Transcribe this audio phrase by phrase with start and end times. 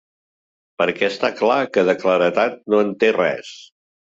[0.81, 3.55] Perquè està clar que de claredat no en té res.